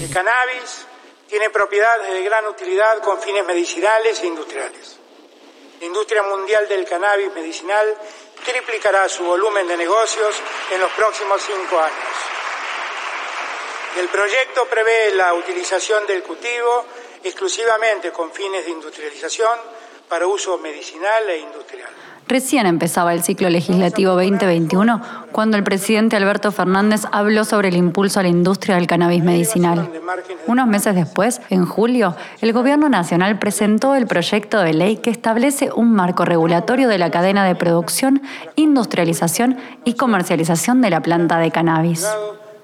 El 0.00 0.10
cannabis 0.12 0.86
tiene 1.28 1.50
propiedades 1.50 2.12
de 2.12 2.22
gran 2.22 2.46
utilidad 2.46 3.02
con 3.02 3.20
fines 3.20 3.44
medicinales 3.44 4.20
e 4.22 4.26
industriales. 4.26 4.96
La 5.80 5.86
industria 5.86 6.22
mundial 6.22 6.66
del 6.68 6.86
cannabis 6.86 7.32
medicinal 7.34 7.96
triplicará 8.44 9.08
su 9.08 9.24
volumen 9.24 9.68
de 9.68 9.76
negocios 9.76 10.34
en 10.72 10.80
los 10.80 10.90
próximos 10.92 11.42
cinco 11.42 11.78
años. 11.78 12.08
El 13.98 14.08
proyecto 14.08 14.66
prevé 14.66 15.12
la 15.12 15.34
utilización 15.34 16.06
del 16.06 16.22
cultivo 16.22 16.86
exclusivamente 17.22 18.10
con 18.12 18.32
fines 18.32 18.64
de 18.64 18.70
industrialización 18.70 19.58
para 20.08 20.26
uso 20.26 20.58
medicinal 20.58 21.28
e 21.28 21.40
industrial. 21.40 21.88
Recién 22.28 22.66
empezaba 22.66 23.14
el 23.14 23.22
ciclo 23.22 23.48
legislativo 23.48 24.12
2021 24.12 25.00
cuando 25.32 25.56
el 25.56 25.64
presidente 25.64 26.14
Alberto 26.14 26.52
Fernández 26.52 27.06
habló 27.10 27.46
sobre 27.46 27.68
el 27.68 27.76
impulso 27.76 28.20
a 28.20 28.22
la 28.22 28.28
industria 28.28 28.74
del 28.74 28.86
cannabis 28.86 29.24
medicinal. 29.24 29.90
Unos 30.46 30.66
meses 30.66 30.94
después, 30.94 31.40
en 31.48 31.64
julio, 31.64 32.16
el 32.42 32.52
Gobierno 32.52 32.90
Nacional 32.90 33.38
presentó 33.38 33.94
el 33.94 34.06
proyecto 34.06 34.60
de 34.60 34.74
ley 34.74 34.96
que 34.98 35.08
establece 35.08 35.70
un 35.74 35.94
marco 35.94 36.26
regulatorio 36.26 36.88
de 36.88 36.98
la 36.98 37.10
cadena 37.10 37.46
de 37.46 37.54
producción, 37.54 38.20
industrialización 38.56 39.56
y 39.84 39.94
comercialización 39.94 40.82
de 40.82 40.90
la 40.90 41.00
planta 41.00 41.38
de 41.38 41.50
cannabis. 41.50 42.06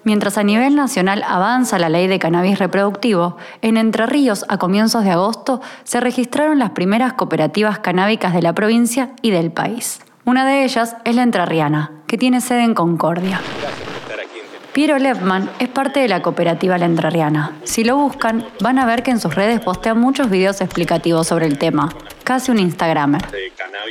Mientras 0.04 0.36
a 0.36 0.42
nivel 0.42 0.76
nacional 0.76 1.24
avanza 1.26 1.78
la 1.78 1.88
ley 1.88 2.06
de 2.06 2.18
cannabis 2.18 2.58
reproductivo, 2.58 3.38
en 3.62 3.78
Entre 3.78 4.04
Ríos, 4.04 4.44
a 4.48 4.58
comienzos 4.58 5.02
de 5.02 5.10
agosto, 5.10 5.62
se 5.84 5.98
registraron 5.98 6.58
las 6.58 6.70
primeras 6.70 7.14
cooperativas 7.14 7.78
canábicas 7.78 8.34
de 8.34 8.42
la 8.42 8.52
provincia 8.52 9.12
y 9.22 9.30
del 9.30 9.50
país. 9.50 10.00
Una 10.27 10.44
de 10.44 10.64
ellas 10.64 10.96
es 11.04 11.16
la 11.16 11.22
Entrerriana, 11.22 11.90
que 12.06 12.18
tiene 12.18 12.42
sede 12.42 12.64
en 12.64 12.74
Concordia. 12.74 13.40
Piero 14.74 14.98
Levman 14.98 15.48
es 15.58 15.68
parte 15.68 16.00
de 16.00 16.08
la 16.08 16.20
cooperativa 16.20 16.77
La 16.77 16.86
Entrerriana. 16.86 17.52
Si 17.62 17.83
lo 17.83 17.96
buscan, 17.96 18.44
van 18.61 18.78
a 18.78 18.84
ver 18.84 19.05
que 19.05 19.11
en 19.11 19.20
sus 19.20 19.34
redes 19.34 19.61
postea 19.61 19.94
muchos 19.94 20.28
videos 20.28 20.61
explicativos 20.61 21.28
sobre 21.28 21.46
el 21.46 21.58
tema, 21.58 21.89
casi 22.24 22.50
un 22.50 22.58
Instagramer. 22.58 23.22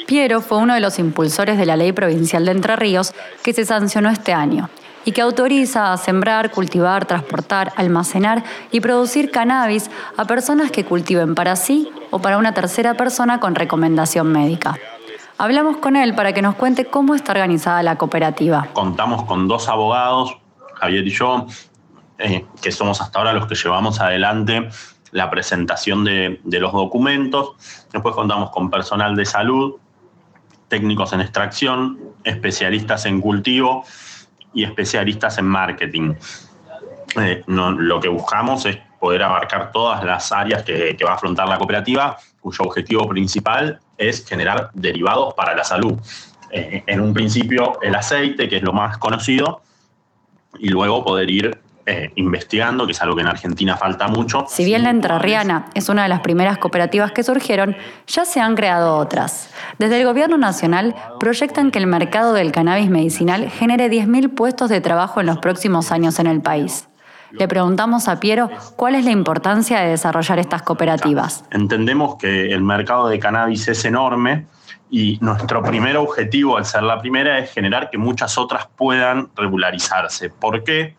Piero 0.05 0.41
fue 0.41 0.59
uno 0.59 0.75
de 0.75 0.79
los 0.79 0.99
impulsores 0.99 1.57
de 1.57 1.65
la 1.65 1.77
ley 1.77 1.91
provincial 1.91 2.45
de 2.45 2.51
Entre 2.51 2.75
Ríos 2.75 3.13
que 3.41 3.53
se 3.53 3.65
sancionó 3.65 4.09
este 4.09 4.33
año 4.33 4.69
y 5.05 5.11
que 5.11 5.21
autoriza 5.21 5.93
a 5.93 5.97
sembrar, 5.97 6.51
cultivar, 6.51 7.05
transportar, 7.05 7.73
almacenar 7.75 8.43
y 8.71 8.79
producir 8.79 9.31
cannabis 9.31 9.89
a 10.17 10.25
personas 10.25 10.71
que 10.71 10.85
cultiven 10.85 11.35
para 11.35 11.55
sí 11.55 11.91
o 12.11 12.19
para 12.19 12.37
una 12.37 12.53
tercera 12.53 12.95
persona 12.95 13.39
con 13.39 13.55
recomendación 13.55 14.31
médica. 14.31 14.77
Hablamos 15.37 15.77
con 15.77 15.95
él 15.95 16.13
para 16.15 16.33
que 16.33 16.41
nos 16.41 16.55
cuente 16.55 16.85
cómo 16.85 17.15
está 17.15 17.31
organizada 17.31 17.83
la 17.83 17.97
cooperativa. 17.97 18.67
Contamos 18.73 19.23
con 19.23 19.47
dos 19.47 19.67
abogados, 19.67 20.37
Javier 20.75 21.07
y 21.07 21.11
yo, 21.11 21.47
eh, 22.19 22.45
que 22.61 22.71
somos 22.71 23.01
hasta 23.01 23.19
ahora 23.19 23.33
los 23.33 23.47
que 23.47 23.55
llevamos 23.55 23.99
adelante 23.99 24.69
la 25.11 25.29
presentación 25.29 26.03
de, 26.03 26.39
de 26.43 26.59
los 26.59 26.71
documentos. 26.71 27.51
Después 27.91 28.15
contamos 28.15 28.49
con 28.51 28.69
personal 28.69 29.15
de 29.15 29.25
salud, 29.25 29.75
técnicos 30.67 31.13
en 31.13 31.21
extracción, 31.21 31.99
especialistas 32.23 33.05
en 33.05 33.21
cultivo 33.21 33.85
y 34.53 34.63
especialistas 34.63 35.37
en 35.37 35.45
marketing. 35.45 36.13
Eh, 37.15 37.43
lo 37.47 37.99
que 37.99 38.07
buscamos 38.07 38.65
es 38.65 38.77
poder 38.99 39.23
abarcar 39.23 39.71
todas 39.71 40.03
las 40.03 40.31
áreas 40.31 40.63
que, 40.63 40.97
va 41.05 41.11
a 41.11 41.15
afrontar 41.15 41.47
la 41.47 41.57
cooperativa, 41.57 42.17
cuyo 42.39 42.63
objetivo 42.63 43.07
principal 43.07 43.79
es 43.97 44.25
generar 44.25 44.69
derivados 44.73 45.33
para 45.33 45.55
la 45.55 45.63
salud. 45.63 45.99
Eh, 46.51 46.83
en 46.87 47.01
un 47.01 47.13
principio 47.13 47.79
el 47.81 47.95
aceite, 47.95 48.47
que 48.47 48.57
es 48.57 48.63
lo 48.63 48.73
más 48.73 48.97
conocido, 48.97 49.61
y 50.59 50.69
luego 50.69 51.03
poder 51.03 51.29
ir 51.29 51.52
eh, 51.85 52.11
investigando, 52.15 52.85
que 52.85 52.93
es 52.93 53.01
algo 53.01 53.15
que 53.15 53.21
en 53.21 53.27
Argentina 53.27 53.75
falta 53.75 54.07
mucho. 54.07 54.45
Si 54.47 54.63
bien 54.63 54.83
la 54.83 54.89
Entrerriana 54.89 55.65
es 55.73 55.89
una 55.89 56.03
de 56.03 56.09
las 56.09 56.21
primeras 56.21 56.57
cooperativas 56.57 57.11
que 57.11 57.23
surgieron, 57.23 57.75
ya 58.07 58.23
se 58.23 58.39
han 58.39 58.55
creado 58.55 58.95
otras. 58.95 59.49
Desde 59.79 59.99
el 59.99 60.05
Gobierno 60.05 60.37
Nacional 60.37 60.95
proyectan 61.19 61.71
que 61.71 61.79
el 61.79 61.87
mercado 61.87 62.33
del 62.33 62.53
cannabis 62.53 62.89
medicinal 62.89 63.49
genere 63.49 63.89
10.000 63.89 64.33
puestos 64.33 64.69
de 64.69 64.79
trabajo 64.79 65.19
en 65.19 65.25
los 65.25 65.39
próximos 65.39 65.91
años 65.91 66.19
en 66.19 66.27
el 66.27 66.41
país. 66.41 66.87
Le 67.33 67.47
preguntamos 67.47 68.07
a 68.07 68.19
Piero 68.19 68.49
cuál 68.75 68.95
es 68.95 69.03
la 69.05 69.11
importancia 69.11 69.81
de 69.81 69.89
desarrollar 69.89 70.39
estas 70.39 70.61
cooperativas. 70.61 71.43
Entendemos 71.51 72.15
que 72.15 72.51
el 72.53 72.61
mercado 72.61 73.09
de 73.09 73.19
cannabis 73.19 73.67
es 73.67 73.83
enorme 73.85 74.45
y 74.91 75.17
nuestro 75.19 75.63
primer 75.63 75.97
objetivo 75.97 76.57
al 76.57 76.65
ser 76.65 76.83
la 76.83 77.01
primera 77.01 77.39
es 77.39 77.51
generar 77.51 77.89
que 77.89 77.97
muchas 77.97 78.37
otras 78.37 78.67
puedan 78.75 79.29
regularizarse. 79.35 80.29
¿Por 80.29 80.63
qué? 80.63 80.95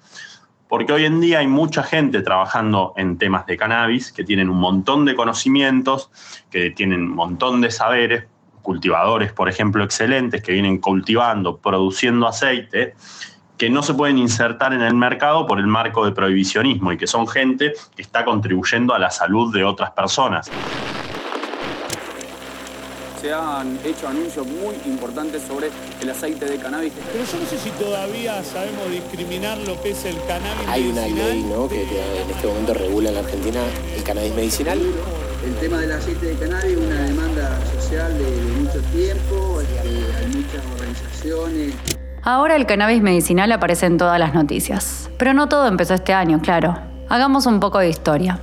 Porque 0.75 0.93
hoy 0.93 1.05
en 1.05 1.21
día 1.21 1.39
hay 1.39 1.47
mucha 1.47 1.85
gente 1.85 2.21
trabajando 2.21 2.95
en 2.97 3.17
temas 3.17 3.47
de 3.47 3.57
cannabis 3.57 4.11
que 4.11 4.25
tienen 4.25 4.51
un 4.51 4.59
montón 4.59 5.05
de 5.05 5.15
conocimientos, 5.15 6.11
que 6.51 6.73
tienen 6.73 7.03
un 7.03 7.15
montón 7.15 7.61
de 7.61 7.71
saberes, 7.71 8.25
cultivadores, 8.61 9.33
por 9.33 9.49
ejemplo, 9.49 9.85
excelentes, 9.85 10.43
que 10.43 10.51
vienen 10.51 10.79
cultivando, 10.79 11.59
produciendo 11.59 12.27
aceite, 12.27 12.97
que 13.57 13.71
no 13.71 13.85
se 13.85 13.95
pueden 13.95 14.19
insertar 14.19 14.73
en 14.73 14.83
el 14.83 14.95
mercado 14.95 15.47
por 15.47 15.61
el 15.61 15.69
marco 15.69 16.05
de 16.05 16.11
prohibicionismo 16.11 16.91
y 16.91 16.97
que 16.97 17.07
son 17.07 17.29
gente 17.29 17.75
que 17.95 18.03
está 18.03 18.25
contribuyendo 18.25 18.95
a 18.95 18.99
la 18.99 19.13
salud 19.13 19.55
de 19.55 19.63
otras 19.63 19.93
personas 19.93 20.51
se 23.25 23.33
han 23.33 23.79
hecho 23.83 24.07
anuncios 24.07 24.47
muy 24.47 24.77
importantes 24.85 25.41
sobre 25.49 25.71
el 26.03 26.11
aceite 26.11 26.45
de 26.45 26.59
cannabis. 26.59 26.93
Pero 27.11 27.25
yo 27.25 27.39
no 27.39 27.47
sé 27.47 27.57
si 27.57 27.71
todavía 27.71 28.45
sabemos 28.45 28.91
discriminar 28.91 29.57
lo 29.57 29.81
que 29.81 29.93
es 29.93 30.05
el 30.05 30.17
cannabis 30.29 30.69
Hay 30.69 30.89
una 30.89 31.07
ley 31.07 31.43
¿no? 31.43 31.67
que, 31.67 31.85
en 31.85 32.31
este 32.31 32.47
momento 32.47 32.75
regula 32.75 33.09
en 33.09 33.15
la 33.15 33.21
Argentina 33.23 33.61
el 33.97 34.03
cannabis 34.03 34.35
medicinal. 34.35 34.79
El 35.43 35.55
tema 35.55 35.79
del 35.79 35.93
aceite 35.93 36.27
de 36.27 36.35
cannabis 36.35 36.73
es 36.73 36.77
una 36.77 37.01
demanda 37.01 37.59
social 37.81 38.13
de, 38.13 38.61
mucho 38.61 38.81
tiempo, 38.93 39.61
este, 39.63 39.89
hay 39.89 40.27
muchas 40.27 40.63
organizaciones. 40.75 41.75
Ahora 42.21 42.57
el 42.57 42.67
cannabis 42.67 43.01
medicinal 43.01 43.51
aparece 43.53 43.87
en 43.87 43.97
todas 43.97 44.19
las 44.19 44.35
noticias. 44.35 45.09
Pero 45.17 45.33
no 45.33 45.49
todo 45.49 45.67
empezó 45.67 45.95
este 45.95 46.13
año, 46.13 46.43
claro. 46.43 46.77
Hagamos 47.09 47.47
un 47.47 47.59
poco 47.59 47.79
de 47.79 47.89
historia. 47.89 48.39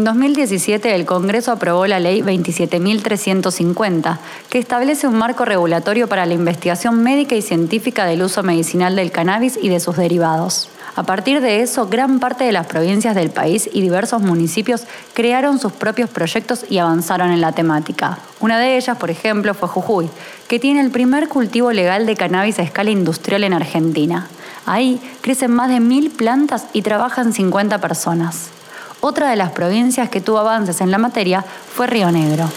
En 0.00 0.04
2017 0.04 0.94
el 0.94 1.04
Congreso 1.04 1.52
aprobó 1.52 1.86
la 1.86 2.00
Ley 2.00 2.22
27.350, 2.22 4.16
que 4.48 4.58
establece 4.58 5.06
un 5.06 5.16
marco 5.16 5.44
regulatorio 5.44 6.08
para 6.08 6.24
la 6.24 6.32
investigación 6.32 7.02
médica 7.02 7.34
y 7.34 7.42
científica 7.42 8.06
del 8.06 8.22
uso 8.22 8.42
medicinal 8.42 8.96
del 8.96 9.12
cannabis 9.12 9.58
y 9.60 9.68
de 9.68 9.78
sus 9.78 9.98
derivados. 9.98 10.70
A 10.96 11.02
partir 11.02 11.42
de 11.42 11.60
eso, 11.60 11.86
gran 11.88 12.18
parte 12.18 12.44
de 12.44 12.52
las 12.52 12.64
provincias 12.66 13.14
del 13.14 13.28
país 13.28 13.68
y 13.70 13.82
diversos 13.82 14.22
municipios 14.22 14.84
crearon 15.12 15.58
sus 15.58 15.72
propios 15.72 16.08
proyectos 16.08 16.64
y 16.70 16.78
avanzaron 16.78 17.30
en 17.30 17.42
la 17.42 17.52
temática. 17.52 18.20
Una 18.40 18.58
de 18.58 18.78
ellas, 18.78 18.96
por 18.96 19.10
ejemplo, 19.10 19.52
fue 19.52 19.68
Jujuy, 19.68 20.08
que 20.48 20.58
tiene 20.58 20.80
el 20.80 20.90
primer 20.90 21.28
cultivo 21.28 21.72
legal 21.72 22.06
de 22.06 22.16
cannabis 22.16 22.58
a 22.58 22.62
escala 22.62 22.90
industrial 22.90 23.44
en 23.44 23.52
Argentina. 23.52 24.28
Ahí 24.64 24.98
crecen 25.20 25.52
más 25.52 25.68
de 25.68 25.80
mil 25.80 26.10
plantas 26.10 26.64
y 26.72 26.80
trabajan 26.80 27.34
50 27.34 27.82
personas. 27.82 28.52
Otra 29.02 29.30
de 29.30 29.36
las 29.36 29.52
provincias 29.52 30.10
que 30.10 30.20
tuvo 30.20 30.38
avances 30.38 30.80
en 30.82 30.90
la 30.90 30.98
materia 30.98 31.42
fue 31.42 31.86
Río 31.86 32.10
Negro. 32.12 32.48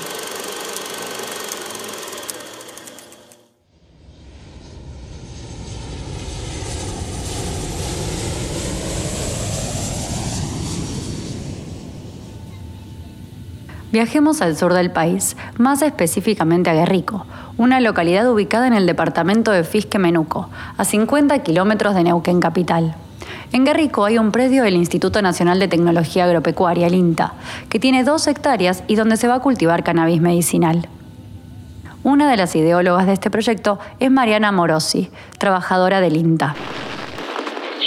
Viajemos 13.94 14.42
al 14.42 14.58
sur 14.58 14.74
del 14.74 14.90
país, 14.90 15.38
más 15.60 15.84
específicamente 15.84 16.70
a 16.70 16.74
Guerrico, 16.74 17.28
una 17.58 17.80
localidad 17.80 18.30
ubicada 18.30 18.66
en 18.66 18.74
el 18.74 18.88
departamento 18.88 19.52
de 19.52 19.64
Fisque 19.64 20.00
Menuco, 20.00 20.50
a 20.78 20.84
50 20.84 21.38
kilómetros 21.44 21.94
de 21.94 22.04
Neuquén 22.04 22.40
capital. 22.40 22.96
En 23.52 23.66
Guerrico 23.66 24.06
hay 24.06 24.18
un 24.18 24.32
predio 24.32 24.64
del 24.64 24.76
Instituto 24.76 25.22
Nacional 25.22 25.60
de 25.60 25.68
Tecnología 25.68 26.26
Agropecuaria, 26.26 26.88
el 26.88 26.96
INTA, 26.96 27.34
que 27.70 27.80
tiene 27.80 28.04
dos 28.04 28.28
hectáreas 28.28 28.84
y 28.88 28.96
donde 28.96 29.18
se 29.18 29.28
va 29.28 29.36
a 29.36 29.40
cultivar 29.40 29.84
cannabis 29.84 30.22
medicinal. 30.22 30.88
Una 32.04 32.30
de 32.30 32.36
las 32.36 32.54
ideólogas 32.56 33.08
de 33.08 33.14
este 33.14 33.30
proyecto 33.30 33.80
es 34.00 34.12
Mariana 34.12 34.52
Morosi, 34.52 35.10
trabajadora 35.40 36.02
del 36.02 36.18
INTA. 36.18 36.54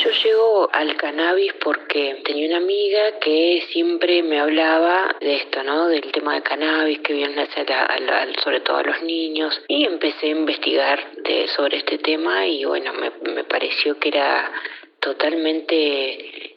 Yo 0.03 0.11
llego 0.25 0.71
al 0.73 0.97
cannabis 0.97 1.53
porque 1.63 2.23
tenía 2.25 2.49
una 2.49 2.59
amiga 2.59 3.19
que 3.21 3.63
siempre 3.73 4.23
me 4.23 4.41
hablaba 4.41 5.15
de 5.21 5.37
esto, 5.37 5.63
¿no? 5.65 5.89
Del 5.89 6.11
tema 6.13 6.35
de 6.35 6.43
cannabis 6.43 7.01
que 7.01 7.13
viene 7.13 7.47
sobre 8.43 8.61
todo 8.61 8.79
a 8.79 8.83
los 8.85 9.03
niños 9.03 9.61
y 9.69 9.85
empecé 9.85 10.29
a 10.29 10.31
investigar 10.31 10.99
sobre 11.55 11.79
este 11.79 11.99
tema 11.99 12.47
y 12.47 12.65
bueno, 12.65 12.93
me 12.95 13.45
pareció 13.45 13.99
que 13.99 14.09
era 14.09 14.51
totalmente 15.07 15.77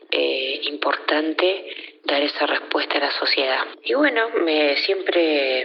eh, 0.09 0.61
importante 0.63 1.99
dar 2.03 2.19
esa 2.23 2.47
respuesta 2.47 2.97
a 2.97 3.01
la 3.01 3.11
sociedad. 3.11 3.63
Y 3.83 3.93
bueno, 3.93 4.29
me 4.43 4.75
siempre 4.77 5.63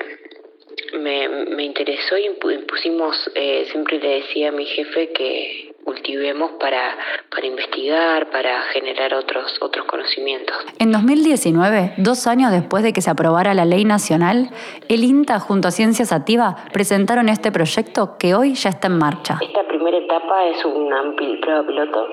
me, 0.92 1.28
me 1.28 1.64
interesó 1.64 2.18
y 2.18 2.26
impusimos, 2.26 3.30
eh, 3.34 3.66
siempre 3.70 3.98
le 3.98 4.20
decía 4.20 4.50
a 4.50 4.52
mi 4.52 4.66
jefe 4.66 5.12
que, 5.12 5.73
cultivemos 5.84 6.52
para, 6.60 6.96
para 7.30 7.46
investigar, 7.46 8.30
para 8.30 8.62
generar 8.72 9.14
otros, 9.14 9.56
otros 9.60 9.86
conocimientos. 9.86 10.56
En 10.78 10.92
2019, 10.92 11.94
dos 11.98 12.26
años 12.26 12.50
después 12.50 12.82
de 12.82 12.92
que 12.92 13.00
se 13.00 13.10
aprobara 13.10 13.54
la 13.54 13.64
ley 13.64 13.84
nacional, 13.84 14.50
el 14.88 15.04
INTA 15.04 15.38
junto 15.40 15.68
a 15.68 15.70
Ciencias 15.70 16.12
Ativa 16.12 16.56
presentaron 16.72 17.28
este 17.28 17.52
proyecto 17.52 18.16
que 18.18 18.34
hoy 18.34 18.54
ya 18.54 18.70
está 18.70 18.88
en 18.88 18.98
marcha. 18.98 19.38
Esta 19.40 19.62
primera 19.68 19.98
etapa 19.98 20.44
es 20.46 20.64
una 20.64 21.14
prueba 21.40 21.66
piloto 21.66 22.08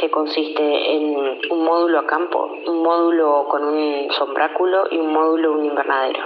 que 0.00 0.10
consiste 0.10 0.96
en 0.96 1.38
un 1.50 1.64
módulo 1.64 2.00
a 2.00 2.06
campo, 2.06 2.50
un 2.66 2.82
módulo 2.82 3.46
con 3.48 3.64
un 3.64 4.08
sombráculo 4.12 4.84
y 4.90 4.98
un 4.98 5.12
módulo 5.12 5.52
un 5.52 5.64
invernadero. 5.66 6.20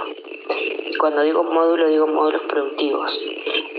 Cuando 0.99 1.21
digo 1.23 1.43
módulo, 1.43 1.87
digo 1.87 2.07
módulos 2.07 2.43
productivos. 2.43 3.19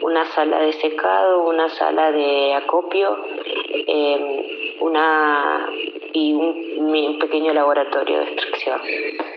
Una 0.03 0.25
sala 0.27 0.61
de 0.61 0.73
secado, 0.73 1.45
una 1.45 1.69
sala 1.71 2.13
de 2.13 2.55
acopio, 2.55 3.17
em, 3.87 4.43
una 4.81 5.69
y 6.13 6.33
un, 6.33 7.19
pequeño 7.19 7.55
laboratorio 7.55 8.19
de 8.19 8.25
extracción 8.25 8.81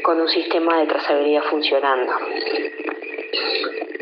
con 0.03 0.19
un 0.19 0.27
sistema 0.27 0.79
de 0.79 0.87
trazabilidad 0.87 1.43
funcionando. 1.43 2.11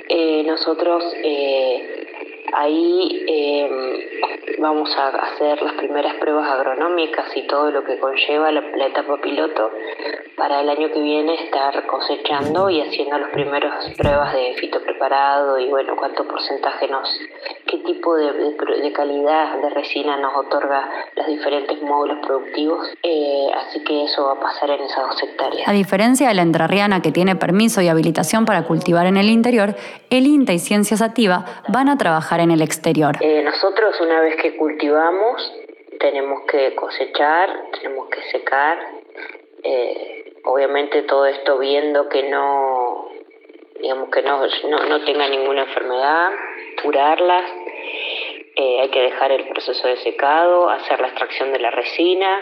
Eh, 0.10 0.44
nosotros 0.46 1.04
eh, 1.24 2.08
ahí 2.54 3.26
em, 3.28 4.13
vamos 4.64 4.90
a 4.98 5.10
hacer 5.10 5.62
las 5.62 5.74
primeras 5.74 6.16
pruebas 6.16 6.50
agronómicas 6.50 7.26
y 7.36 7.46
todo 7.48 7.70
lo 7.70 7.84
que 7.84 8.00
conlleva 8.00 8.50
la, 8.50 8.88
etapa 8.88 9.18
piloto 9.18 9.72
para 10.38 10.62
el 10.62 10.70
año 10.70 10.90
que 10.90 11.02
viene 11.02 11.34
estar 11.36 11.86
cosechando 11.86 12.70
y 12.70 12.80
haciendo 12.80 13.18
las 13.20 13.30
primeras 13.32 13.94
pruebas 13.98 14.34
de 14.34 14.56
fitopreparado 14.56 15.60
y 15.60 15.70
bueno, 15.70 15.98
cuánto 15.98 16.26
porcentaje 16.26 16.88
nos, 16.88 17.10
qué 17.74 17.80
tipo 17.80 18.16
de, 18.16 18.94
calidad 18.94 19.58
de 19.60 19.70
resina 19.70 20.18
nos 20.18 20.36
otorga 20.36 20.88
los 21.16 21.26
diferentes 21.26 21.82
módulos 21.82 22.20
productivos. 22.26 22.88
Eh, 23.02 23.48
así 23.56 23.84
que 23.84 24.04
eso 24.04 24.26
va 24.26 24.34
a 24.34 24.40
pasar 24.40 24.70
en 24.70 24.82
esas 24.82 25.08
dos 25.08 25.24
hectáreas. 25.24 25.68
A 25.68 25.72
diferencia 25.72 26.28
de 26.28 26.36
la 26.36 26.44
entrerriana 26.44 27.02
que 27.02 27.12
tiene 27.12 27.36
permiso 27.36 27.82
y 27.82 27.88
habilitación 27.88 28.46
para 28.46 28.64
cultivar 28.66 29.08
en 29.08 29.18
el 29.18 29.30
interior, 29.30 29.76
el 30.12 30.28
INTA 30.28 30.54
y 30.54 30.60
Ciencias 30.60 31.02
Ativa 31.02 31.46
van 31.70 31.90
a 31.90 31.98
trabajar 31.98 32.40
en 32.40 32.52
el 32.52 32.62
exterior. 32.62 33.16
Eh, 33.22 33.42
nosotros 33.44 34.00
una 34.02 34.22
vez 34.22 34.36
que 34.36 34.56
cultivamos 34.56 35.52
tenemos 36.00 36.42
que 36.52 36.76
cosechar, 36.76 37.50
tenemos 37.82 38.10
que 38.10 38.22
secar. 38.24 38.78
Eh, 39.64 40.34
obviamente 40.44 41.04
todo 41.04 41.26
esto 41.26 41.58
viendo 41.58 42.10
que 42.10 42.30
no, 42.30 43.08
digamos 43.84 44.10
que 44.10 44.22
no, 44.22 44.40
no, 44.40 45.06
tenga 45.06 45.28
ninguna 45.30 45.64
enfermedad, 45.64 46.30
curarlas, 46.82 47.44
eh, 48.56 48.82
hay 48.82 48.90
que 48.90 49.02
dejar 49.02 49.32
el 49.32 49.48
proceso 49.48 49.88
de 49.88 49.98
secado, 49.98 50.70
hacer 50.70 51.00
la 51.00 51.08
extracción 51.08 51.52
de 51.52 51.60
la 51.60 51.72
resina 51.72 52.38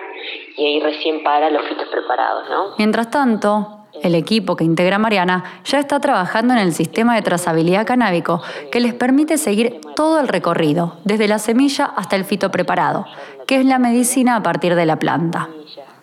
y 0.57 0.65
ahí 0.65 0.79
recién 0.81 1.23
para 1.23 1.49
los 1.49 1.65
fitos 1.67 1.87
preparados, 1.89 2.49
¿no? 2.49 2.75
Mientras 2.77 3.09
tanto, 3.09 3.81
el 4.03 4.15
equipo 4.15 4.55
que 4.55 4.63
integra 4.63 4.97
Mariana 4.97 5.61
ya 5.63 5.79
está 5.79 5.99
trabajando 5.99 6.53
en 6.53 6.59
el 6.59 6.73
sistema 6.73 7.15
de 7.15 7.21
trazabilidad 7.21 7.85
canábico 7.85 8.41
que 8.71 8.79
les 8.79 8.93
permite 8.93 9.37
seguir 9.37 9.79
todo 9.95 10.19
el 10.19 10.27
recorrido, 10.27 10.97
desde 11.05 11.27
la 11.27 11.39
semilla 11.39 11.85
hasta 11.95 12.15
el 12.15 12.25
fito 12.25 12.51
preparado, 12.51 13.05
que 13.47 13.55
es 13.55 13.65
la 13.65 13.79
medicina 13.79 14.35
a 14.35 14.43
partir 14.43 14.75
de 14.75 14.85
la 14.85 14.97
planta. 14.97 15.49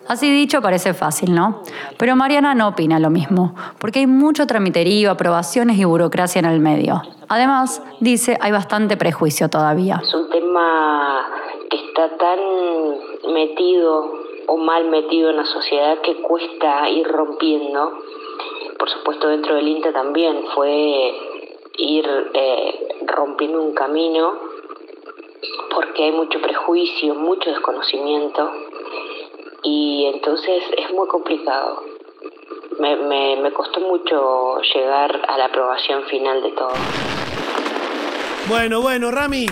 Así 0.09 0.31
dicho 0.31 0.59
parece 0.59 0.95
fácil, 0.95 1.35
¿no? 1.35 1.61
Pero 1.99 2.15
Mariana 2.15 2.55
no 2.55 2.69
opina 2.69 2.97
lo 2.97 3.11
mismo, 3.11 3.53
porque 3.79 3.99
hay 3.99 4.07
mucho 4.07 4.47
tramiterío, 4.47 5.11
aprobaciones 5.11 5.77
y 5.77 5.85
burocracia 5.85 6.39
en 6.39 6.45
el 6.45 6.59
medio. 6.59 7.03
Además, 7.27 7.83
dice, 7.99 8.35
hay 8.41 8.51
bastante 8.51 8.97
prejuicio 8.97 9.51
todavía. 9.51 10.01
Es 10.01 10.11
un 10.15 10.27
tema 10.31 11.29
que 11.69 11.77
está 11.77 12.17
tan 12.17 12.39
metido 13.35 14.11
o 14.47 14.57
mal 14.57 14.89
metido 14.89 15.29
en 15.29 15.37
la 15.37 15.45
sociedad 15.45 15.99
que 16.01 16.15
cuesta 16.23 16.89
ir 16.89 17.07
rompiendo. 17.07 17.91
Por 18.79 18.89
supuesto, 18.89 19.27
dentro 19.27 19.53
del 19.53 19.67
INTA 19.67 19.93
también 19.93 20.43
fue 20.55 21.13
ir 21.77 22.05
eh, 22.33 22.97
rompiendo 23.05 23.61
un 23.61 23.75
camino 23.75 24.33
porque 25.71 26.05
hay 26.05 26.11
mucho 26.13 26.41
prejuicio, 26.41 27.13
mucho 27.13 27.51
desconocimiento 27.51 28.49
y 29.63 30.05
entonces 30.13 30.63
es 30.77 30.93
muy 30.93 31.07
complicado. 31.07 31.83
Me, 32.79 32.95
me, 32.95 33.51
costó 33.51 33.81
mucho 33.81 34.61
llegar 34.73 35.11
a 35.27 35.37
la 35.37 35.45
aprobación 35.45 36.03
final 36.03 36.41
de 36.41 36.51
todo. 36.51 36.71
Bueno, 38.47 38.81
bueno, 38.81 39.11
Rami, 39.11 39.47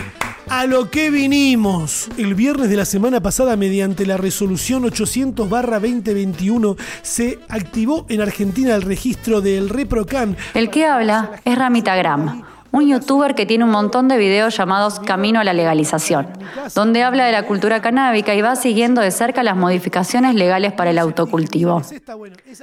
a 0.50 0.66
lo 0.66 0.90
que 0.90 1.10
vinimos. 1.10 2.08
El 2.18 2.36
viernes 2.36 2.70
de 2.70 2.78
la 2.78 2.86
semana 2.86 3.20
pasada, 3.22 3.58
mediante 3.58 4.06
la 4.06 4.16
resolución 4.18 4.84
800-2021, 4.84 6.78
se 7.02 7.40
activó 7.50 8.06
en 8.08 8.22
Argentina 8.22 8.76
el 8.76 8.84
registro 8.84 9.42
del 9.42 9.68
ReproCan. 9.70 10.38
El 10.54 10.70
que 10.70 10.86
habla 10.86 11.42
es 11.44 11.58
Ramitagram 11.58 12.46
un 12.78 12.88
youtuber 12.88 13.36
que 13.36 13.46
tiene 13.46 13.64
un 13.64 13.72
montón 13.72 14.08
de 14.08 14.18
videos 14.18 14.56
llamados 14.56 15.00
Camino 15.00 15.40
a 15.40 15.44
la 15.44 15.54
Legalización, 15.54 16.28
donde 16.76 17.04
habla 17.04 17.26
de 17.26 17.32
la 17.32 17.44
cultura 17.44 17.82
canábica 17.82 18.36
y 18.36 18.42
va 18.42 18.56
siguiendo 18.56 19.02
de 19.02 19.12
cerca 19.12 19.44
las 19.44 19.56
modificaciones 19.56 20.36
legales 20.36 20.74
para 20.74 20.92
el 20.92 21.00
autocultivo. 21.00 21.82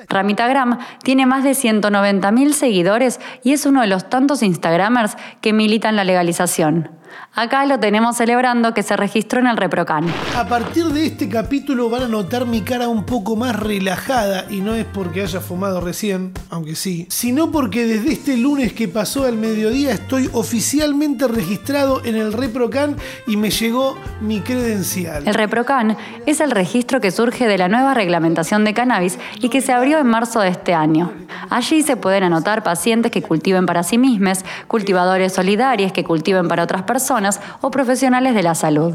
Ramitagram 0.08 0.78
tiene 1.02 1.26
más 1.26 1.44
de 1.44 1.50
190.000 1.50 2.52
seguidores 2.52 3.20
y 3.42 3.52
es 3.52 3.66
uno 3.66 3.80
de 3.80 3.88
los 3.88 4.08
tantos 4.08 4.42
Instagramers 4.42 5.16
que 5.40 5.52
militan 5.52 5.96
la 5.96 6.04
legalización. 6.04 6.90
Acá 7.36 7.66
lo 7.66 7.80
tenemos 7.80 8.16
celebrando 8.16 8.74
que 8.74 8.84
se 8.84 8.96
registró 8.96 9.40
en 9.40 9.48
el 9.48 9.56
Reprocan. 9.56 10.06
A 10.36 10.46
partir 10.46 10.86
de 10.86 11.06
este 11.06 11.28
capítulo 11.28 11.90
van 11.90 12.02
a 12.02 12.08
notar 12.08 12.46
mi 12.46 12.60
cara 12.60 12.86
un 12.86 13.04
poco 13.04 13.34
más 13.34 13.58
relajada 13.58 14.44
y 14.50 14.60
no 14.60 14.74
es 14.74 14.84
porque 14.84 15.22
haya 15.22 15.40
fumado 15.40 15.80
recién, 15.80 16.32
aunque 16.50 16.76
sí, 16.76 17.06
sino 17.10 17.50
porque 17.50 17.86
desde 17.86 18.12
este 18.12 18.36
lunes 18.36 18.72
que 18.72 18.86
pasó 18.86 19.24
al 19.24 19.36
mediodía 19.36 19.90
estoy 19.90 20.30
oficialmente 20.32 21.26
registrado 21.26 22.04
en 22.04 22.14
el 22.14 22.32
Reprocan 22.32 22.96
y 23.26 23.36
me 23.36 23.50
llegó 23.50 23.98
mi 24.20 24.40
credencial. 24.40 25.26
El 25.26 25.34
Reprocan 25.34 25.96
es 26.26 26.40
el 26.40 26.52
registro 26.52 27.00
que 27.00 27.10
surge 27.10 27.48
de 27.48 27.58
la 27.58 27.68
nueva 27.68 27.94
reglamentación 27.94 28.64
de 28.64 28.74
cannabis 28.74 29.18
y 29.40 29.48
que 29.48 29.60
se 29.60 29.72
abrió 29.72 29.98
en 29.98 30.06
marzo 30.06 30.40
de 30.40 30.50
este 30.50 30.72
año. 30.72 31.12
Allí 31.50 31.82
se 31.82 31.96
pueden 31.96 32.22
anotar 32.22 32.62
pacientes 32.62 33.10
que 33.10 33.22
cultiven 33.22 33.66
para 33.66 33.82
sí 33.82 33.98
mismos, 33.98 34.44
cultivadores 34.68 35.32
solidarios 35.32 35.92
que 35.92 36.04
cultiven 36.04 36.46
para 36.46 36.62
otras 36.62 36.82
personas, 36.82 37.03
o 37.60 37.70
profesionales 37.70 38.34
de 38.34 38.42
la 38.42 38.54
salud. 38.54 38.94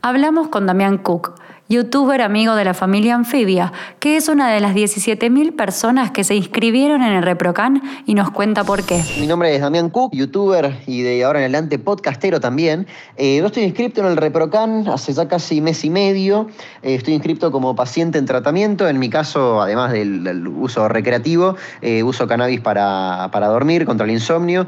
Hablamos 0.00 0.48
con 0.48 0.66
Damián 0.66 0.96
Cook, 0.98 1.34
youtuber 1.68 2.22
amigo 2.22 2.54
de 2.54 2.64
la 2.64 2.72
familia 2.72 3.14
Anfibia, 3.14 3.72
que 3.98 4.16
es 4.16 4.28
una 4.28 4.50
de 4.50 4.60
las 4.60 4.74
17.000 4.74 5.54
personas 5.54 6.10
que 6.10 6.24
se 6.24 6.34
inscribieron 6.34 7.02
en 7.02 7.12
el 7.12 7.22
Reprocan 7.22 7.82
y 8.06 8.14
nos 8.14 8.30
cuenta 8.30 8.64
por 8.64 8.82
qué. 8.84 9.02
Mi 9.20 9.26
nombre 9.26 9.54
es 9.54 9.60
Damián 9.60 9.90
Cook, 9.90 10.12
youtuber 10.14 10.74
y 10.86 11.02
de 11.02 11.22
ahora 11.24 11.40
en 11.40 11.44
adelante 11.44 11.78
podcastero 11.78 12.40
también. 12.40 12.86
Eh, 13.16 13.38
yo 13.38 13.46
estoy 13.46 13.64
inscrito 13.64 14.00
en 14.00 14.06
el 14.08 14.16
Reprocan 14.16 14.88
hace 14.88 15.12
ya 15.12 15.28
casi 15.28 15.60
mes 15.60 15.84
y 15.84 15.90
medio. 15.90 16.48
Eh, 16.82 16.94
estoy 16.94 17.12
inscrito 17.12 17.52
como 17.52 17.74
paciente 17.74 18.18
en 18.18 18.24
tratamiento. 18.24 18.88
En 18.88 18.98
mi 18.98 19.10
caso, 19.10 19.60
además 19.60 19.92
del, 19.92 20.48
uso 20.48 20.88
recreativo, 20.88 21.56
eh, 21.82 22.02
uso 22.02 22.26
cannabis 22.26 22.60
para 22.60 23.28
dormir 23.48 23.84
contra 23.84 24.06
el 24.06 24.12
insomnio 24.12 24.66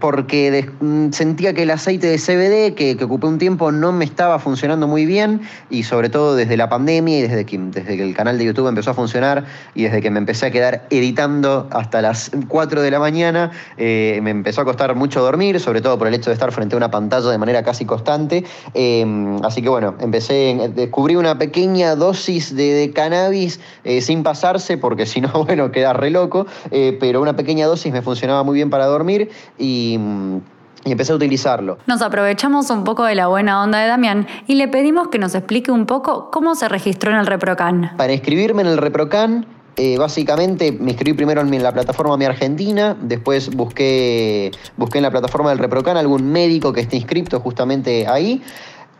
porque 0.00 0.70
mm, 0.80 1.10
sentía 1.10 1.54
que 1.54 1.62
el 1.62 1.70
aceite 1.70 2.06
de 2.06 2.18
CBD 2.18 2.74
que, 2.74 2.96
ocupé 3.04 3.26
un 3.26 3.38
tiempo 3.38 3.72
no 3.72 3.92
me 3.92 4.04
estaba 4.04 4.38
funcionando 4.38 4.86
muy 4.86 5.06
bien 5.06 5.40
y 5.70 5.82
sobre 5.82 6.08
todo 6.08 6.36
desde 6.36 6.56
la 6.56 6.68
pandemia 6.68 7.18
y 7.18 7.22
desde 7.22 7.46
que, 7.46 7.58
desde 7.58 7.96
que 7.96 8.02
el 8.02 8.14
canal 8.14 8.38
de 8.38 8.44
YouTube 8.44 8.68
empezó 8.68 8.90
a 8.90 8.94
funcionar 8.94 9.44
y 9.74 9.84
desde 9.84 10.02
que 10.02 10.10
me 10.10 10.18
empecé 10.18 10.46
a 10.46 10.50
quedar 10.50 10.86
editando 10.90 11.68
hasta 11.70 12.02
las 12.02 12.30
4 12.48 12.82
de 12.82 12.90
la 12.90 12.98
mañana, 12.98 13.50
eh, 13.76 14.20
me 14.22 14.30
empezó 14.30 14.60
a 14.60 14.64
costar 14.64 14.94
mucho 14.94 15.22
dormir, 15.22 15.58
sobre 15.60 15.80
todo 15.80 15.98
por 15.98 16.06
el 16.06 16.14
hecho 16.14 16.30
de 16.30 16.34
estar 16.34 16.52
frente 16.52 16.74
a 16.74 16.78
una 16.78 16.90
pantalla 16.90 17.30
de 17.30 17.38
manera 17.38 17.62
casi 17.62 17.84
constante. 17.84 18.44
Em, 18.74 19.42
así 19.44 19.62
que 19.62 19.68
bueno, 19.68 19.94
empecé, 20.00 20.70
descubrí 20.74 21.16
una 21.16 21.38
pequeña 21.38 21.96
dosis 21.96 22.54
de, 22.54 22.92
cannabis 22.94 23.60
eh, 23.84 24.00
sin 24.00 24.22
pasarse, 24.22 24.78
porque 24.78 25.06
si 25.06 25.20
no, 25.20 25.28
bueno, 25.44 25.70
queda 25.70 25.92
re 25.92 26.10
loco, 26.10 26.46
eh, 26.70 26.96
pero 27.00 27.20
una 27.20 27.36
pequeña 27.36 27.66
dosis 27.66 27.92
me 27.92 28.02
funcionaba 28.02 28.42
muy 28.42 28.54
bien 28.54 28.70
para 28.70 28.86
dormir 28.86 29.30
y 29.58 29.77
y, 29.78 30.00
empecé 30.84 31.12
a 31.12 31.16
utilizarlo. 31.16 31.78
Nos 31.86 32.00
aprovechamos 32.02 32.70
un 32.70 32.84
poco 32.84 33.04
de 33.04 33.14
la 33.14 33.26
buena 33.26 33.62
onda 33.62 33.80
de 33.80 33.88
Damián 33.88 34.26
y 34.46 34.54
le 34.54 34.68
pedimos 34.68 35.08
que 35.08 35.18
nos 35.18 35.34
explique 35.34 35.70
un 35.70 35.86
poco 35.86 36.30
cómo 36.30 36.54
se 36.54 36.68
registró 36.68 37.10
en 37.10 37.18
el 37.18 37.26
ReproCan. 37.26 37.92
Para 37.96 38.12
inscribirme 38.12 38.62
en 38.62 38.68
el 38.68 38.78
ReproCan, 38.78 39.46
eh, 39.76 39.98
básicamente 39.98 40.72
me 40.72 40.90
inscribí 40.90 41.16
primero 41.16 41.40
en 41.40 41.62
la 41.62 41.72
plataforma 41.72 42.16
Mi 42.16 42.24
Argentina, 42.24 42.96
después 43.00 43.54
busqué, 43.54 44.50
busqué 44.76 44.98
en 44.98 45.02
la 45.02 45.10
plataforma 45.10 45.50
del 45.50 45.58
ReproCan 45.58 45.96
algún 45.96 46.30
médico 46.32 46.72
que 46.72 46.80
esté 46.80 46.96
inscrito 46.96 47.38
justamente 47.40 48.06
ahí. 48.06 48.42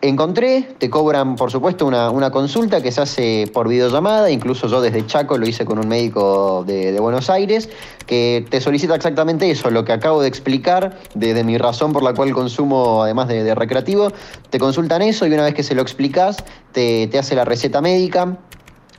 Encontré, 0.00 0.62
te 0.78 0.88
cobran 0.90 1.34
por 1.34 1.50
supuesto 1.50 1.84
una, 1.84 2.30
consulta 2.30 2.80
que 2.80 2.92
se 2.92 3.00
hace 3.00 3.50
por 3.52 3.66
videollamada, 3.66 4.30
incluso 4.30 4.68
yo 4.68 4.80
desde 4.80 5.04
Chaco 5.04 5.36
lo 5.38 5.44
hice 5.44 5.64
con 5.64 5.80
un 5.80 5.88
médico 5.88 6.62
de, 6.64 6.96
Buenos 7.00 7.28
Aires, 7.30 7.68
que 8.06 8.46
te 8.48 8.60
solicita 8.60 8.94
exactamente 8.94 9.50
eso, 9.50 9.70
lo 9.70 9.84
que 9.84 9.92
acabo 9.92 10.22
de 10.22 10.28
explicar, 10.28 11.00
desde 11.14 11.42
mi 11.42 11.58
razón 11.58 11.92
por 11.92 12.04
la 12.04 12.14
cual 12.14 12.32
consumo 12.32 13.02
además 13.02 13.26
de, 13.26 13.52
recreativo, 13.56 14.12
te 14.50 14.60
consultan 14.60 15.02
eso 15.02 15.26
y 15.26 15.32
una 15.32 15.42
vez 15.42 15.54
que 15.54 15.64
se 15.64 15.74
lo 15.74 15.82
explicas, 15.82 16.44
te, 16.70 17.08
te 17.08 17.18
hace 17.18 17.34
la 17.34 17.44
receta 17.44 17.80
médica, 17.80 18.38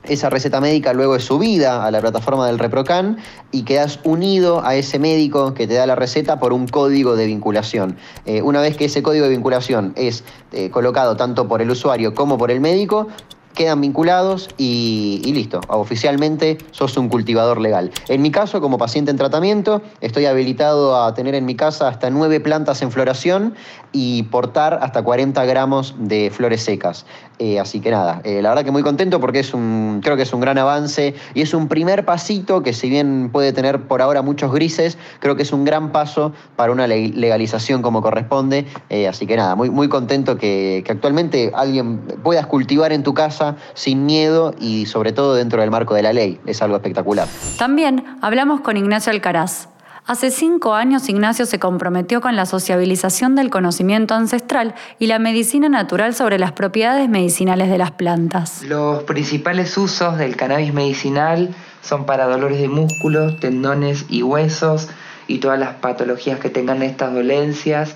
esa 0.04 0.30
receta 0.30 0.60
médica 0.60 0.92
luego 0.92 1.16
es 1.16 1.24
subida 1.24 1.84
a 1.84 1.90
la 1.90 2.00
plataforma 2.00 2.46
del 2.46 2.58
ReproCan 2.58 3.18
y 3.52 3.62
quedas 3.62 4.00
unido 4.04 4.64
a 4.64 4.74
ese 4.74 4.98
médico 4.98 5.54
que 5.54 5.66
te 5.66 5.74
da 5.74 5.86
la 5.86 5.94
receta 5.94 6.40
por 6.40 6.52
un 6.52 6.66
código 6.66 7.16
de 7.16 7.26
vinculación. 7.26 7.96
Eh, 8.24 8.42
una 8.42 8.60
vez 8.60 8.76
que 8.76 8.86
ese 8.86 9.02
código 9.02 9.24
de 9.24 9.30
vinculación 9.30 9.92
es 9.96 10.24
eh, 10.52 10.70
colocado 10.70 11.16
tanto 11.16 11.48
por 11.48 11.60
el 11.60 11.70
usuario 11.70 12.14
como 12.14 12.38
por 12.38 12.50
el 12.50 12.60
médico, 12.60 13.08
quedan 13.54 13.80
vinculados 13.80 14.48
y, 14.56 15.20
listo. 15.32 15.60
Oficialmente 15.68 16.58
sos 16.70 16.96
un 16.96 17.08
cultivador 17.08 17.60
legal. 17.60 17.90
En 18.08 18.22
mi 18.22 18.30
caso, 18.30 18.60
como 18.60 18.78
paciente 18.78 19.10
en 19.10 19.16
tratamiento, 19.16 19.82
estoy 20.00 20.26
habilitado 20.26 21.02
a 21.02 21.14
tener 21.14 21.34
en 21.34 21.44
mi 21.44 21.54
casa 21.54 21.88
hasta 21.88 22.10
nueve 22.10 22.40
plantas 22.40 22.82
en 22.82 22.90
floración 22.90 23.54
y 23.92 24.24
portar 24.24 24.78
hasta 24.82 25.02
40 25.02 25.44
gramos 25.44 25.94
de 25.98 26.30
flores 26.30 26.62
secas. 26.62 27.06
Eh, 27.38 27.58
así 27.58 27.80
que 27.80 27.90
nada, 27.90 28.20
eh, 28.24 28.42
la 28.42 28.50
verdad 28.50 28.64
que 28.64 28.70
muy 28.70 28.82
contento 28.82 29.18
porque 29.18 29.40
es 29.40 29.54
un, 29.54 30.00
creo 30.04 30.14
que 30.14 30.24
es 30.24 30.32
un 30.34 30.40
gran 30.40 30.58
avance 30.58 31.14
y 31.32 31.40
es 31.40 31.54
un 31.54 31.68
primer 31.68 32.04
pasito 32.04 32.62
que 32.62 32.74
si 32.74 32.90
bien 32.90 33.30
puede 33.32 33.54
tener 33.54 33.88
por 33.88 34.02
ahora 34.02 34.20
muchos 34.20 34.52
grises, 34.52 34.98
creo 35.20 35.36
que 35.36 35.42
es 35.42 35.52
un 35.52 35.64
gran 35.64 35.90
paso 35.90 36.32
para 36.56 36.70
una 36.70 36.86
legalización 36.86 37.80
como 37.80 38.02
corresponde. 38.02 38.66
Eh, 38.90 39.08
así 39.08 39.26
que 39.26 39.36
nada, 39.36 39.54
muy, 39.54 39.70
muy 39.70 39.88
contento 39.88 40.36
que, 40.36 40.82
que 40.84 40.92
actualmente 40.92 41.50
alguien 41.54 42.00
puedas 42.22 42.46
cultivar 42.46 42.92
en 42.92 43.02
tu 43.02 43.14
casa 43.14 43.39
sin 43.74 44.06
miedo 44.06 44.54
y 44.60 44.86
sobre 44.86 45.12
todo 45.12 45.34
dentro 45.34 45.60
del 45.60 45.70
marco 45.70 45.94
de 45.94 46.02
la 46.02 46.12
ley. 46.12 46.40
Es 46.46 46.62
algo 46.62 46.76
espectacular. 46.76 47.28
También 47.58 48.04
hablamos 48.20 48.60
con 48.60 48.76
Ignacio 48.76 49.12
Alcaraz 49.12 49.68
Hace 50.10 50.32
cinco 50.32 50.74
años 50.74 51.08
Ignacio 51.08 51.46
se 51.46 51.60
comprometió 51.60 52.20
con 52.20 52.34
la 52.34 52.44
sociabilización 52.44 53.36
del 53.36 53.48
conocimiento 53.48 54.14
ancestral 54.14 54.74
y 54.98 55.06
la 55.06 55.20
medicina 55.20 55.68
natural 55.68 56.16
sobre 56.16 56.36
las 56.36 56.50
propiedades 56.50 57.08
medicinales 57.08 57.70
de 57.70 57.78
las 57.78 57.92
plantas. 57.92 58.64
Los 58.64 59.04
principales 59.04 59.76
usos 59.78 60.18
del 60.18 60.34
cannabis 60.34 60.74
medicinal 60.74 61.54
son 61.82 62.06
para 62.06 62.26
dolores 62.26 62.60
de 62.60 62.68
músculos, 62.68 63.38
tendones 63.38 64.06
y 64.08 64.24
huesos 64.24 64.88
y 65.28 65.38
todas 65.38 65.60
las 65.60 65.74
patologías 65.74 66.40
que 66.40 66.50
tengan 66.50 66.82
estas 66.82 67.14
dolencias, 67.14 67.94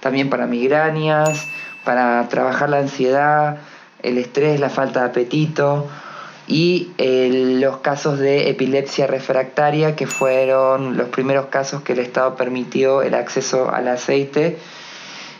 también 0.00 0.30
para 0.30 0.48
migrañas, 0.48 1.46
para 1.84 2.26
trabajar 2.28 2.70
la 2.70 2.78
ansiedad, 2.78 3.58
el 4.02 4.18
estrés, 4.18 4.60
la 4.60 4.70
falta 4.70 5.00
de 5.00 5.06
apetito, 5.06 5.88
y 6.46 6.90
los 6.98 7.78
casos 7.78 8.18
de 8.18 8.50
epilepsia 8.50 9.06
refractaria, 9.06 9.96
que 9.96 10.06
fueron 10.06 10.96
los 10.96 11.08
primeros 11.08 11.46
casos 11.46 11.82
que 11.82 11.92
el 11.92 12.00
Estado 12.00 12.34
permitió 12.36 13.02
el 13.02 13.14
acceso 13.14 13.70
al 13.72 13.88
aceite. 13.88 14.58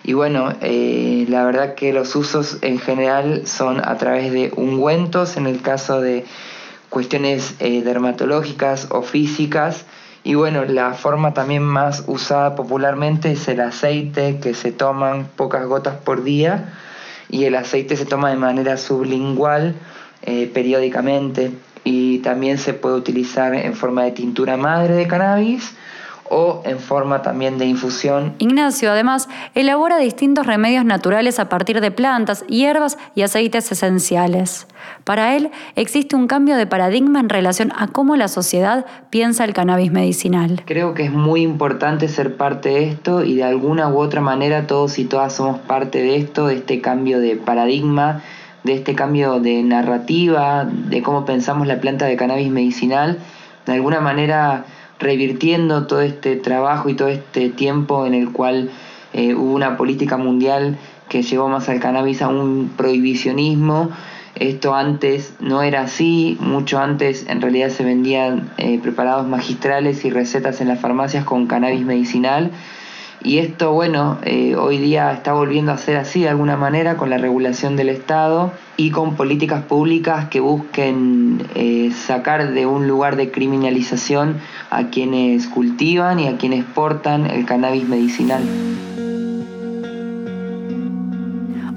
Y 0.04 0.14
bueno, 0.14 0.52
eh, 0.60 1.26
la 1.28 1.44
verdad 1.44 1.74
que 1.74 1.92
los 1.92 2.16
usos 2.16 2.58
en 2.62 2.78
general 2.78 3.46
son 3.46 3.80
a 3.86 3.96
través 3.98 4.32
de 4.32 4.52
ungüentos, 4.56 5.36
en 5.36 5.46
el 5.46 5.60
caso 5.60 6.00
de 6.00 6.24
cuestiones 6.88 7.54
eh, 7.60 7.82
dermatológicas 7.82 8.88
o 8.90 9.02
físicas. 9.02 9.84
Y 10.24 10.34
bueno, 10.34 10.64
la 10.64 10.94
forma 10.94 11.34
también 11.34 11.62
más 11.62 12.04
usada 12.06 12.54
popularmente 12.54 13.32
es 13.32 13.48
el 13.48 13.60
aceite, 13.60 14.38
que 14.40 14.54
se 14.54 14.72
toman 14.72 15.26
pocas 15.36 15.66
gotas 15.66 15.96
por 15.96 16.22
día. 16.22 16.72
Y 17.32 17.46
el 17.46 17.56
aceite 17.56 17.96
se 17.96 18.06
toma 18.06 18.30
de 18.30 18.36
manera 18.36 18.76
sublingual 18.76 19.74
eh, 20.22 20.48
periódicamente 20.54 21.50
y 21.82 22.18
también 22.20 22.58
se 22.58 22.74
puede 22.74 22.94
utilizar 22.94 23.54
en 23.54 23.74
forma 23.74 24.04
de 24.04 24.12
tintura 24.12 24.56
madre 24.56 24.94
de 24.94 25.08
cannabis 25.08 25.74
o 26.28 26.62
en 26.64 26.78
forma 26.78 27.22
también 27.22 27.58
de 27.58 27.66
infusión. 27.66 28.34
Ignacio 28.38 28.90
además 28.90 29.28
elabora 29.54 29.98
distintos 29.98 30.46
remedios 30.46 30.84
naturales 30.84 31.38
a 31.38 31.48
partir 31.48 31.80
de 31.80 31.90
plantas, 31.90 32.44
hierbas 32.46 32.98
y 33.14 33.22
aceites 33.22 33.70
esenciales. 33.70 34.66
Para 35.04 35.36
él 35.36 35.50
existe 35.76 36.16
un 36.16 36.26
cambio 36.26 36.56
de 36.56 36.66
paradigma 36.66 37.20
en 37.20 37.28
relación 37.28 37.72
a 37.76 37.88
cómo 37.88 38.16
la 38.16 38.28
sociedad 38.28 38.86
piensa 39.10 39.44
el 39.44 39.52
cannabis 39.52 39.92
medicinal. 39.92 40.62
Creo 40.66 40.94
que 40.94 41.04
es 41.04 41.12
muy 41.12 41.42
importante 41.42 42.08
ser 42.08 42.36
parte 42.36 42.70
de 42.70 42.88
esto 42.88 43.22
y 43.24 43.36
de 43.36 43.44
alguna 43.44 43.88
u 43.88 43.98
otra 43.98 44.20
manera 44.20 44.66
todos 44.66 44.98
y 44.98 45.04
todas 45.04 45.34
somos 45.34 45.58
parte 45.60 46.02
de 46.02 46.16
esto, 46.16 46.46
de 46.46 46.56
este 46.56 46.80
cambio 46.80 47.20
de 47.20 47.36
paradigma 47.36 48.22
de 48.64 48.74
este 48.74 48.94
cambio 48.94 49.40
de 49.40 49.62
narrativa, 49.62 50.64
de 50.64 51.02
cómo 51.02 51.24
pensamos 51.24 51.66
la 51.66 51.80
planta 51.80 52.06
de 52.06 52.16
cannabis 52.16 52.50
medicinal, 52.50 53.18
de 53.66 53.72
alguna 53.72 54.00
manera 54.00 54.64
revirtiendo 55.02 55.86
todo 55.86 56.00
este 56.00 56.36
trabajo 56.36 56.88
y 56.88 56.94
todo 56.94 57.08
este 57.08 57.50
tiempo 57.50 58.06
en 58.06 58.14
el 58.14 58.30
cual 58.30 58.70
eh, 59.12 59.34
hubo 59.34 59.52
una 59.52 59.76
política 59.76 60.16
mundial 60.16 60.78
que 61.08 61.22
llevó 61.22 61.48
más 61.48 61.68
al 61.68 61.80
cannabis 61.80 62.22
a 62.22 62.28
un 62.28 62.70
prohibicionismo. 62.76 63.90
Esto 64.34 64.74
antes 64.74 65.34
no 65.40 65.62
era 65.62 65.82
así, 65.82 66.38
mucho 66.40 66.78
antes 66.78 67.26
en 67.28 67.42
realidad 67.42 67.68
se 67.68 67.84
vendían 67.84 68.50
eh, 68.56 68.78
preparados 68.82 69.26
magistrales 69.26 70.04
y 70.06 70.10
recetas 70.10 70.60
en 70.62 70.68
las 70.68 70.80
farmacias 70.80 71.24
con 71.24 71.46
cannabis 71.46 71.84
medicinal 71.84 72.50
y 73.24 73.38
esto, 73.38 73.72
bueno, 73.72 74.18
eh, 74.24 74.56
hoy 74.56 74.78
día 74.78 75.12
está 75.12 75.32
volviendo 75.32 75.72
a 75.72 75.78
ser 75.78 75.96
así 75.96 76.22
de 76.22 76.28
alguna 76.28 76.56
manera 76.56 76.96
con 76.96 77.10
la 77.10 77.18
regulación 77.18 77.76
del 77.76 77.88
Estado 77.88 78.52
y 78.76 78.90
con 78.90 79.14
políticas 79.16 79.62
públicas 79.64 80.28
que 80.28 80.40
busquen 80.40 81.46
eh, 81.54 81.92
sacar 81.92 82.52
de 82.52 82.66
un 82.66 82.88
lugar 82.88 83.16
de 83.16 83.30
criminalización 83.30 84.38
a 84.70 84.88
quienes 84.88 85.46
cultivan 85.46 86.18
y 86.18 86.28
a 86.28 86.36
quienes 86.36 86.64
portan 86.64 87.26
el 87.26 87.44
cannabis 87.46 87.88
medicinal. 87.88 88.42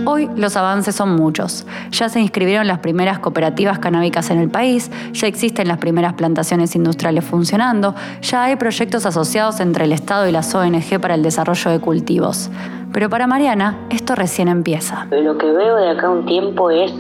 Hoy 0.04 0.30
los 0.36 0.58
avances 0.58 0.96
son 0.96 1.16
muchos. 1.16 1.66
Ya 1.92 2.10
se 2.10 2.20
inscribieron 2.20 2.68
las 2.68 2.80
primeras 2.80 3.20
cooperativas 3.20 3.80
canábicas 3.80 4.30
en 4.30 4.40
el 4.40 4.50
país, 4.50 4.92
ya 5.14 5.28
existen 5.28 5.68
las 5.68 5.78
primeras 5.78 6.14
plantaciones 6.14 6.76
industriales 6.76 7.24
funcionando, 7.24 7.96
ya 8.22 8.44
hay 8.44 8.56
proyectos 8.58 9.06
asociados 9.06 9.60
entre 9.60 9.86
el 9.86 9.94
Estado 9.94 10.28
y 10.28 10.32
las 10.32 10.54
ONG 10.54 11.00
para 11.00 11.16
el 11.16 11.24
desarrollo 11.24 11.72
de 11.72 11.80
cultivos. 11.80 12.50
Pero 12.92 13.10
para 13.10 13.28
Mariana, 13.28 13.78
esto 13.90 14.16
recién 14.16 14.48
empieza. 14.48 15.08
Lo 15.12 15.38
que 15.38 15.52
veo 15.52 15.76
de 15.78 15.90
acá 15.90 16.10
un 16.10 16.26
tiempo 16.26 16.70
es, 16.70 16.92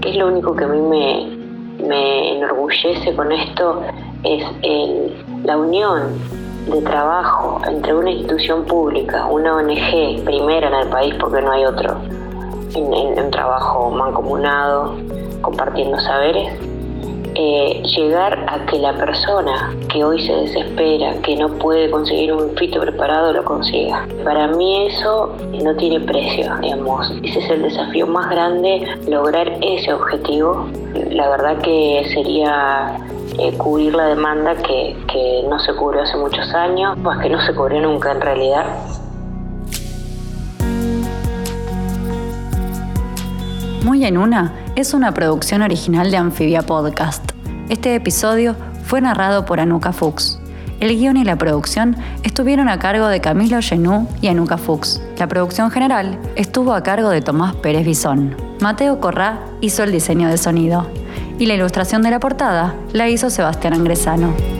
que 0.00 0.10
es 0.10 0.16
lo 0.16 0.28
único 0.28 0.54
que 0.54 0.64
a 0.64 0.68
mí 0.68 0.80
me, 0.80 1.86
me 1.86 2.36
enorgullece 2.36 3.14
con 3.14 3.32
esto, 3.32 3.82
es 4.22 4.44
la 5.44 5.56
unión 5.56 6.39
de 6.66 6.82
trabajo 6.82 7.60
entre 7.66 7.94
una 7.94 8.10
institución 8.10 8.64
pública, 8.64 9.26
una 9.26 9.56
ONG, 9.56 10.24
primera 10.24 10.68
en 10.68 10.74
el 10.74 10.88
país 10.88 11.14
porque 11.18 11.42
no 11.42 11.52
hay 11.52 11.64
otro, 11.64 11.96
en, 12.74 13.18
un 13.24 13.30
trabajo 13.30 13.90
mancomunado, 13.90 14.96
compartiendo 15.40 15.98
saberes, 16.00 16.52
eh, 17.34 17.82
llegar 17.96 18.44
a 18.48 18.66
que 18.66 18.78
la 18.78 18.92
persona 18.92 19.74
que 19.88 20.02
hoy 20.04 20.20
se 20.20 20.32
desespera, 20.32 21.14
que 21.22 21.36
no 21.36 21.48
puede 21.48 21.90
conseguir 21.90 22.32
un 22.32 22.56
fito 22.56 22.80
preparado, 22.80 23.32
lo 23.32 23.44
consiga. 23.44 24.06
Para 24.24 24.48
mí 24.48 24.86
eso 24.86 25.32
no 25.62 25.74
tiene 25.76 26.00
precio, 26.00 26.52
digamos. 26.60 27.10
Ese 27.22 27.38
es 27.38 27.50
el 27.50 27.62
desafío 27.62 28.06
más 28.06 28.28
grande, 28.30 28.86
lograr 29.08 29.48
ese 29.62 29.92
objetivo. 29.92 30.66
La 31.10 31.28
verdad 31.30 31.58
que 31.62 32.04
sería 32.12 32.98
cubrir 33.56 33.94
la 33.94 34.06
demanda 34.06 34.54
que, 34.56 34.96
que 35.10 35.42
no 35.48 35.58
se 35.58 35.74
cubrió 35.74 36.02
hace 36.02 36.16
muchos 36.16 36.52
años, 36.54 36.96
más 36.98 37.18
que 37.22 37.30
no 37.30 37.40
se 37.40 37.54
cubrió 37.54 37.80
nunca 37.80 38.12
en 38.12 38.20
realidad. 38.20 38.66
Muy 43.84 44.04
en 44.04 44.18
una 44.18 44.52
es 44.76 44.94
una 44.94 45.12
producción 45.12 45.62
original 45.62 46.10
de 46.10 46.18
Amphibia 46.18 46.62
Podcast. 46.62 47.32
Este 47.70 47.94
episodio 47.94 48.54
fue 48.84 49.00
narrado 49.00 49.44
por 49.46 49.58
Anuka 49.58 49.92
Fuchs. 49.92 50.38
El 50.80 50.96
guion 50.96 51.16
y 51.16 51.24
la 51.24 51.36
producción 51.36 51.96
estuvieron 52.22 52.68
a 52.68 52.78
cargo 52.78 53.06
de 53.08 53.20
Camilo 53.20 53.58
Genú 53.60 54.08
y 54.20 54.28
Anuka 54.28 54.58
Fuchs. 54.58 55.02
La 55.18 55.28
producción 55.28 55.70
general 55.70 56.18
estuvo 56.36 56.72
a 56.72 56.82
cargo 56.82 57.10
de 57.10 57.20
Tomás 57.20 57.54
Pérez 57.56 57.84
Bisón. 57.84 58.36
Mateo 58.60 59.00
Corrá 59.00 59.40
hizo 59.60 59.82
el 59.82 59.92
diseño 59.92 60.28
de 60.28 60.38
sonido. 60.38 60.86
Y 61.40 61.46
la 61.46 61.54
ilustración 61.54 62.02
de 62.02 62.10
la 62.10 62.20
portada 62.20 62.74
la 62.92 63.08
hizo 63.08 63.30
Sebastián 63.30 63.72
Angresano. 63.72 64.59